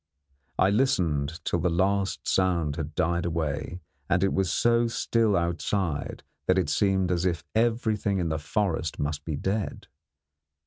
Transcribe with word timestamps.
I 0.57 0.71
listened 0.71 1.41
till 1.45 1.59
the 1.59 1.69
last 1.69 2.27
sound 2.27 2.75
had 2.75 2.95
died 2.95 3.23
away 3.23 3.81
and 4.09 4.23
it 4.23 4.33
was 4.33 4.51
so 4.51 4.87
still 4.87 5.37
outside 5.37 6.23
that 6.47 6.57
it 6.57 6.69
seemed 6.69 7.11
as 7.11 7.23
if 7.23 7.43
everything 7.53 8.17
in 8.17 8.29
the 8.29 8.39
forest 8.39 8.97
must 8.97 9.23
be 9.25 9.35
dead. 9.35 9.85